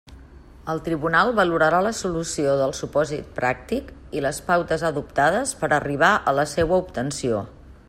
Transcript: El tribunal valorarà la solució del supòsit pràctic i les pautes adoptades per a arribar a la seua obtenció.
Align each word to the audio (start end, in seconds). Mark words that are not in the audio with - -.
El 0.73 0.79
tribunal 0.85 1.33
valorarà 1.39 1.81
la 1.87 1.91
solució 1.97 2.55
del 2.61 2.73
supòsit 2.79 3.29
pràctic 3.37 3.93
i 4.21 4.25
les 4.29 4.41
pautes 4.49 4.87
adoptades 4.91 5.55
per 5.63 5.71
a 5.71 5.75
arribar 5.81 6.13
a 6.33 6.37
la 6.41 6.51
seua 6.57 6.81
obtenció. 6.87 7.47